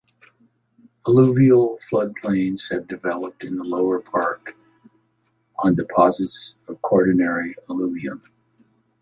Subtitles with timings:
[1.05, 4.55] Alluvial floodplains have developed in the lower park
[5.59, 8.23] on deposits of quaternary alluvium.